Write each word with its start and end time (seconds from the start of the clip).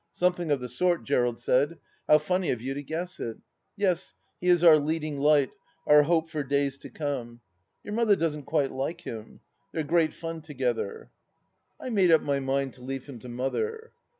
"Something 0.23 0.49
of 0.49 0.59
the 0.59 0.67
sort," 0.67 1.03
Gerald 1.03 1.39
said." 1.39 1.77
How 2.09 2.17
funny 2.17 2.49
of 2.49 2.59
you 2.59 2.73
to 2.73 2.81
guess 2.81 3.19
it 3.19 3.37
I 3.37 3.41
Yes, 3.75 4.15
he 4.39 4.47
is 4.47 4.63
our 4.63 4.79
leading 4.79 5.19
light, 5.19 5.51
our 5.85 6.01
hope 6.01 6.27
for 6.31 6.41
days 6.41 6.79
to 6.79 6.89
come!... 6.89 7.39
Your 7.83 7.93
mother 7.93 8.15
doesn't 8.15 8.45
quite 8.47 8.71
like 8.71 9.01
him. 9.01 9.41
They're 9.71 9.83
great 9.83 10.15
fun 10.15 10.41
together." 10.41 11.11
I 11.79 11.89
made 11.89 12.09
up 12.09 12.21
my 12.23 12.39
mind 12.39 12.73
to 12.73 12.81
leave 12.81 13.05
him 13.05 13.19
to 13.19 13.29
Mother. 13.29 13.91